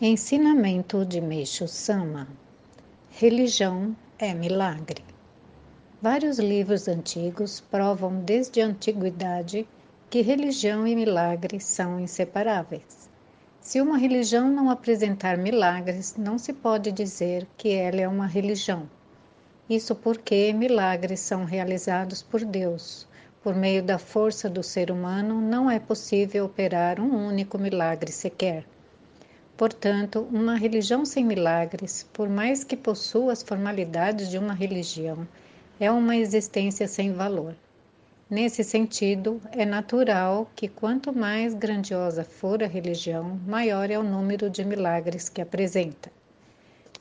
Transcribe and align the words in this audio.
Ensinamento 0.00 1.04
de 1.04 1.20
Meixo 1.20 1.66
Sama: 1.66 2.28
Religião 3.10 3.96
é 4.16 4.32
milagre. 4.32 5.02
Vários 6.00 6.38
livros 6.38 6.86
antigos 6.86 7.58
provam 7.68 8.20
desde 8.20 8.60
a 8.60 8.66
antiguidade 8.66 9.66
que 10.08 10.20
religião 10.20 10.86
e 10.86 10.94
milagre 10.94 11.58
são 11.58 11.98
inseparáveis. 11.98 13.10
Se 13.60 13.80
uma 13.80 13.98
religião 13.98 14.48
não 14.48 14.70
apresentar 14.70 15.36
milagres, 15.36 16.14
não 16.16 16.38
se 16.38 16.52
pode 16.52 16.92
dizer 16.92 17.44
que 17.56 17.70
ela 17.70 18.00
é 18.00 18.06
uma 18.06 18.28
religião. 18.28 18.88
Isso 19.68 19.96
porque 19.96 20.52
milagres 20.52 21.18
são 21.18 21.44
realizados 21.44 22.22
por 22.22 22.44
Deus. 22.44 23.04
Por 23.42 23.52
meio 23.52 23.82
da 23.82 23.98
força 23.98 24.48
do 24.48 24.62
ser 24.62 24.92
humano, 24.92 25.40
não 25.40 25.68
é 25.68 25.80
possível 25.80 26.44
operar 26.44 27.00
um 27.00 27.26
único 27.26 27.58
milagre 27.58 28.12
sequer. 28.12 28.64
Portanto, 29.58 30.24
uma 30.30 30.54
religião 30.54 31.04
sem 31.04 31.24
milagres, 31.24 32.08
por 32.12 32.28
mais 32.28 32.62
que 32.62 32.76
possua 32.76 33.32
as 33.32 33.42
formalidades 33.42 34.30
de 34.30 34.38
uma 34.38 34.54
religião, 34.54 35.26
é 35.80 35.90
uma 35.90 36.16
existência 36.16 36.86
sem 36.86 37.12
valor. 37.12 37.56
Nesse 38.30 38.62
sentido, 38.62 39.42
é 39.50 39.64
natural 39.64 40.48
que 40.54 40.68
quanto 40.68 41.12
mais 41.12 41.54
grandiosa 41.54 42.22
for 42.22 42.62
a 42.62 42.68
religião, 42.68 43.40
maior 43.48 43.90
é 43.90 43.98
o 43.98 44.02
número 44.04 44.48
de 44.48 44.64
milagres 44.64 45.28
que 45.28 45.42
apresenta. 45.42 46.08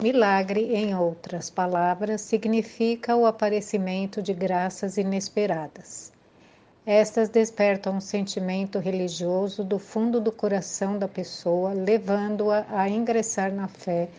Milagre, 0.00 0.60
em 0.76 0.94
outras 0.94 1.50
palavras, 1.50 2.20
significa 2.20 3.16
o 3.16 3.26
aparecimento 3.26 4.22
de 4.22 4.32
graças 4.32 4.96
inesperadas. 4.96 6.13
Estas 6.86 7.30
despertam 7.30 7.96
um 7.96 8.00
sentimento 8.00 8.78
religioso 8.78 9.64
do 9.64 9.78
fundo 9.78 10.20
do 10.20 10.30
coração 10.30 10.98
da 10.98 11.08
pessoa, 11.08 11.72
levando-a 11.72 12.66
a 12.68 12.86
ingressar 12.90 13.50
na 13.50 13.66
fé 13.66 14.10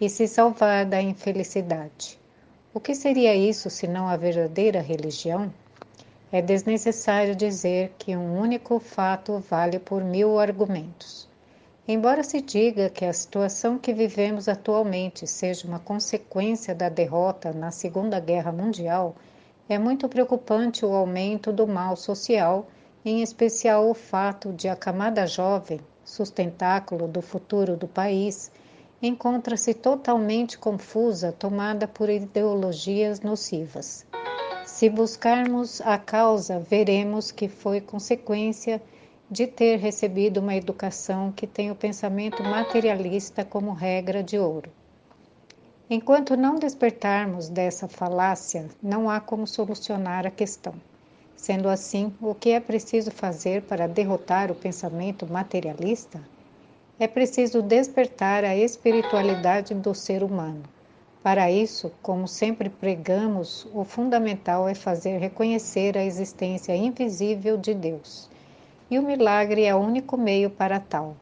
e 0.00 0.08
se 0.08 0.28
salvar 0.28 0.86
da 0.86 1.02
infelicidade. 1.02 2.16
O 2.72 2.78
que 2.78 2.94
seria 2.94 3.34
isso 3.34 3.68
senão 3.68 4.06
a 4.06 4.16
verdadeira 4.16 4.80
religião? 4.80 5.52
É 6.30 6.40
desnecessário 6.40 7.34
dizer 7.34 7.92
que 7.98 8.16
um 8.16 8.38
único 8.38 8.78
fato 8.78 9.42
vale 9.50 9.80
por 9.80 10.04
mil 10.04 10.38
argumentos. 10.38 11.28
Embora 11.88 12.22
se 12.22 12.40
diga 12.40 12.88
que 12.88 13.04
a 13.04 13.12
situação 13.12 13.76
que 13.76 13.92
vivemos 13.92 14.48
atualmente 14.48 15.26
seja 15.26 15.66
uma 15.66 15.80
consequência 15.80 16.72
da 16.72 16.88
derrota 16.88 17.52
na 17.52 17.72
Segunda 17.72 18.20
Guerra 18.20 18.52
Mundial, 18.52 19.16
é 19.68 19.78
muito 19.78 20.08
preocupante 20.08 20.84
o 20.84 20.92
aumento 20.92 21.52
do 21.52 21.66
mal 21.66 21.96
social, 21.96 22.68
em 23.04 23.22
especial 23.22 23.88
o 23.88 23.94
fato 23.94 24.52
de 24.52 24.68
a 24.68 24.76
camada 24.76 25.26
jovem, 25.26 25.80
sustentáculo 26.04 27.08
do 27.08 27.22
futuro 27.22 27.76
do 27.76 27.88
país, 27.88 28.50
encontra-se 29.00 29.74
totalmente 29.74 30.58
confusa, 30.58 31.32
tomada 31.32 31.88
por 31.88 32.08
ideologias 32.08 33.20
nocivas. 33.20 34.06
Se 34.64 34.88
buscarmos 34.88 35.80
a 35.80 35.98
causa, 35.98 36.60
veremos 36.60 37.32
que 37.32 37.48
foi 37.48 37.80
consequência 37.80 38.80
de 39.30 39.46
ter 39.46 39.76
recebido 39.76 40.38
uma 40.38 40.54
educação 40.54 41.32
que 41.32 41.46
tem 41.46 41.70
o 41.70 41.74
pensamento 41.74 42.42
materialista 42.42 43.44
como 43.44 43.72
regra 43.72 44.22
de 44.22 44.38
ouro. 44.38 44.70
Enquanto 45.94 46.38
não 46.38 46.58
despertarmos 46.58 47.50
dessa 47.50 47.86
falácia, 47.86 48.66
não 48.82 49.10
há 49.10 49.20
como 49.20 49.46
solucionar 49.46 50.26
a 50.26 50.30
questão. 50.30 50.72
Sendo 51.36 51.68
assim, 51.68 52.14
o 52.18 52.34
que 52.34 52.52
é 52.52 52.60
preciso 52.60 53.10
fazer 53.10 53.60
para 53.64 53.86
derrotar 53.86 54.50
o 54.50 54.54
pensamento 54.54 55.30
materialista? 55.30 56.18
É 56.98 57.06
preciso 57.06 57.60
despertar 57.60 58.42
a 58.42 58.56
espiritualidade 58.56 59.74
do 59.74 59.94
ser 59.94 60.22
humano. 60.22 60.62
Para 61.22 61.50
isso, 61.50 61.92
como 62.00 62.26
sempre 62.26 62.70
pregamos, 62.70 63.66
o 63.74 63.84
fundamental 63.84 64.66
é 64.66 64.74
fazer 64.74 65.18
reconhecer 65.18 65.98
a 65.98 66.04
existência 66.06 66.74
invisível 66.74 67.58
de 67.58 67.74
Deus. 67.74 68.30
E 68.90 68.98
o 68.98 69.02
milagre 69.02 69.64
é 69.64 69.74
o 69.74 69.80
único 69.80 70.16
meio 70.16 70.48
para 70.48 70.80
tal. 70.80 71.14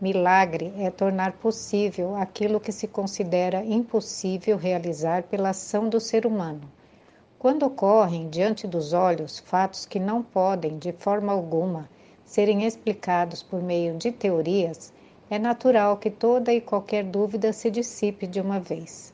Milagre 0.00 0.72
é 0.78 0.90
tornar 0.90 1.32
possível 1.32 2.14
aquilo 2.14 2.60
que 2.60 2.70
se 2.70 2.86
considera 2.86 3.64
impossível 3.64 4.56
realizar 4.56 5.24
pela 5.24 5.50
ação 5.50 5.88
do 5.88 5.98
ser 5.98 6.24
humano. 6.24 6.60
Quando 7.36 7.64
ocorrem 7.64 8.28
diante 8.28 8.64
dos 8.64 8.92
olhos 8.92 9.40
fatos 9.40 9.84
que 9.84 9.98
não 9.98 10.22
podem, 10.22 10.78
de 10.78 10.92
forma 10.92 11.32
alguma, 11.32 11.90
serem 12.24 12.64
explicados 12.64 13.42
por 13.42 13.60
meio 13.60 13.96
de 13.96 14.12
teorias, 14.12 14.92
é 15.28 15.36
natural 15.36 15.96
que 15.96 16.10
toda 16.10 16.52
e 16.52 16.60
qualquer 16.60 17.02
dúvida 17.02 17.52
se 17.52 17.68
dissipe 17.68 18.24
de 18.28 18.40
uma 18.40 18.60
vez. 18.60 19.12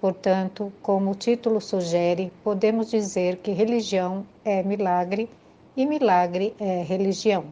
Portanto, 0.00 0.72
como 0.82 1.12
o 1.12 1.14
título 1.14 1.60
sugere, 1.60 2.32
podemos 2.42 2.90
dizer 2.90 3.36
que 3.36 3.52
religião 3.52 4.26
é 4.44 4.60
milagre 4.64 5.30
e 5.76 5.86
milagre 5.86 6.52
é 6.58 6.82
religião. 6.82 7.44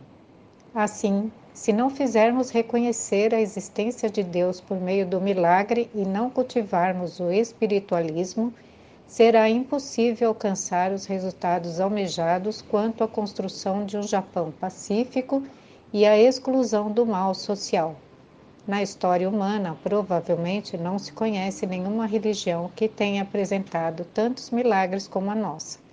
Assim, 0.75 1.31
se 1.55 1.73
não 1.73 1.89
fizermos 1.89 2.51
reconhecer 2.51 3.33
a 3.33 3.41
existência 3.41 4.11
de 4.11 4.25
Deus 4.25 4.61
por 4.61 4.81
meio 4.81 5.07
do 5.07 5.21
milagre 5.21 5.89
e 5.95 6.05
não 6.05 6.29
cultivarmos 6.29 7.21
o 7.21 7.31
espiritualismo, 7.31 8.53
será 9.07 9.49
impossível 9.49 10.29
alcançar 10.29 10.91
os 10.91 11.07
resultados 11.07 11.79
almejados 11.79 12.61
quanto 12.61 13.05
à 13.05 13.09
construção 13.09 13.87
de 13.87 13.97
um 13.97 14.03
Japão 14.03 14.53
pacífico 14.61 15.45
e 15.93 16.05
à 16.05 16.19
exclusão 16.19 16.91
do 16.91 17.07
mal 17.07 17.33
social. 17.37 17.95
Na 18.67 18.83
história 18.83 19.29
humana, 19.29 19.79
provavelmente 19.81 20.77
não 20.77 20.99
se 20.99 21.13
conhece 21.13 21.67
nenhuma 21.67 22.05
religião 22.05 22.69
que 22.75 22.89
tenha 22.89 23.23
apresentado 23.23 24.05
tantos 24.07 24.51
milagres 24.51 25.07
como 25.07 25.31
a 25.31 25.35
nossa. 25.37 25.84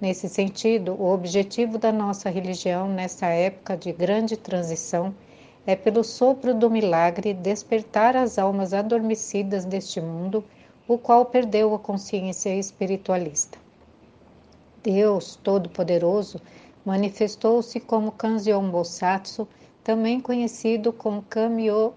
Nesse 0.00 0.30
sentido, 0.30 0.94
o 0.94 1.12
objetivo 1.12 1.76
da 1.76 1.92
nossa 1.92 2.30
religião 2.30 2.88
nessa 2.88 3.26
época 3.26 3.76
de 3.76 3.92
grande 3.92 4.34
transição 4.34 5.14
é, 5.66 5.76
pelo 5.76 6.02
sopro 6.02 6.54
do 6.54 6.70
milagre, 6.70 7.34
despertar 7.34 8.16
as 8.16 8.38
almas 8.38 8.72
adormecidas 8.72 9.66
deste 9.66 10.00
mundo, 10.00 10.42
o 10.88 10.96
qual 10.96 11.26
perdeu 11.26 11.74
a 11.74 11.78
consciência 11.78 12.48
espiritualista. 12.56 13.58
Deus 14.82 15.36
Todo-Poderoso 15.36 16.40
manifestou-se 16.82 17.78
como 17.78 18.10
Kanzeon 18.10 18.70
Bosatsu, 18.70 19.46
também 19.84 20.18
conhecido 20.18 20.94
como 20.94 21.22
Kamyo, 21.22 21.92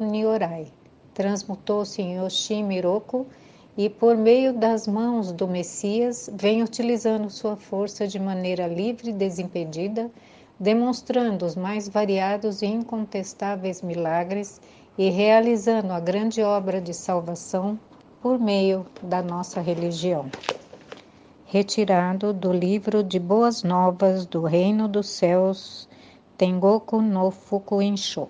Nyorai. 0.00 0.66
Transmutou-se 1.14 2.02
em 2.02 2.16
Yoshimiroku 2.16 3.24
e, 3.80 3.88
por 3.88 4.14
meio 4.14 4.52
das 4.52 4.86
mãos 4.86 5.32
do 5.32 5.48
Messias, 5.48 6.28
vem 6.34 6.62
utilizando 6.62 7.30
sua 7.30 7.56
força 7.56 8.06
de 8.06 8.18
maneira 8.18 8.66
livre 8.66 9.08
e 9.08 9.14
desimpedida, 9.14 10.10
demonstrando 10.58 11.46
os 11.46 11.56
mais 11.56 11.88
variados 11.88 12.60
e 12.60 12.66
incontestáveis 12.66 13.80
milagres 13.80 14.60
e 14.98 15.08
realizando 15.08 15.94
a 15.94 15.98
grande 15.98 16.42
obra 16.42 16.78
de 16.78 16.92
salvação 16.92 17.80
por 18.20 18.38
meio 18.38 18.84
da 19.02 19.22
nossa 19.22 19.62
religião. 19.62 20.30
Retirado 21.46 22.34
do 22.34 22.52
livro 22.52 23.02
de 23.02 23.18
Boas 23.18 23.62
Novas 23.62 24.26
do 24.26 24.42
Reino 24.42 24.88
dos 24.88 25.08
Céus, 25.08 25.88
Tengoku 26.36 27.00
no 27.00 27.30
Fukuensho. 27.30 28.28